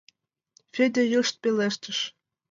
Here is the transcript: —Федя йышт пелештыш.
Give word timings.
—Федя 0.73 1.03
йышт 1.11 1.35
пелештыш. 1.41 1.99